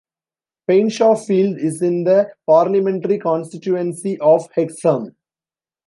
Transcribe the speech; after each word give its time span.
Painshawfield 0.67 1.59
is 1.63 1.83
in 1.83 2.05
the 2.05 2.33
parliamentary 2.47 3.19
constituency 3.19 4.19
of 4.19 4.49
Hexham. 4.55 5.15